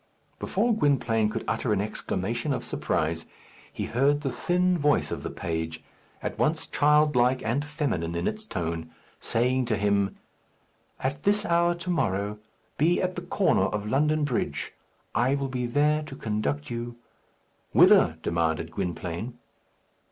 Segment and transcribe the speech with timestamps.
[0.39, 3.27] Before Gwynplaine could utter an exclamation of surprise,
[3.71, 5.83] he heard the thin voice of the page,
[6.23, 10.17] at once childlike and feminine in its tone, saying to him,
[11.01, 12.39] "At this hour to morrow,
[12.79, 14.73] be at the corner of London Bridge.
[15.13, 16.95] I will be there to conduct you"
[17.71, 19.37] "Whither?" demanded Gwynplaine.